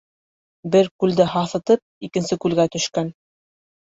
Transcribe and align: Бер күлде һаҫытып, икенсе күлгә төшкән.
Бер 0.75 0.87
күлде 1.03 1.27
һаҫытып, 1.33 1.83
икенсе 2.07 2.39
күлгә 2.47 2.65
төшкән. 2.77 3.13